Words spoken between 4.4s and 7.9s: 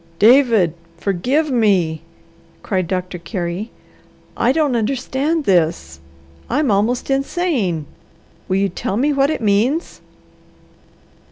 don't understand this. I'm almost insane.